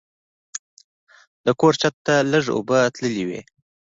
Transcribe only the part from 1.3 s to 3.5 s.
د کور چت ته لږ اوبه تللې وې.